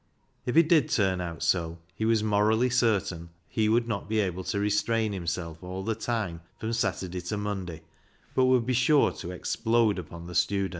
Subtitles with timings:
[0.47, 4.43] If it did turn out so, he was morally certain he would not be able
[4.45, 7.83] to restrain himself all the time from Saturday to Monday,
[8.33, 10.69] but would be sure to explode upon the student.